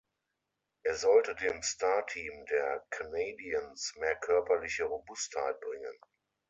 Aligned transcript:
Er 0.83 0.95
sollte 0.95 1.35
dem 1.35 1.61
Star-Team 1.61 2.47
der 2.47 2.83
Canadiens 2.89 3.93
mehr 3.99 4.15
körperliche 4.15 4.85
Robustheit 4.85 5.59
bringen. 5.59 5.95